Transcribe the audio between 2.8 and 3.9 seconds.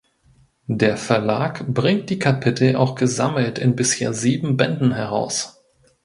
gesammelt in